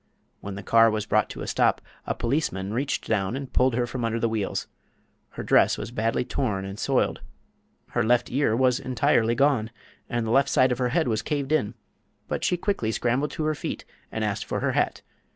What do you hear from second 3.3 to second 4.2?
and pulled her from under